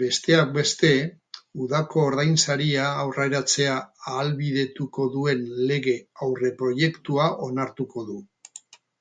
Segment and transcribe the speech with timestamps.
[0.00, 0.90] Besteak beste,
[1.62, 3.72] udako ordainsaria aurreratzea
[4.12, 5.96] ahalbidetuko duen lege
[6.28, 8.20] aurreproiektua onartuko du.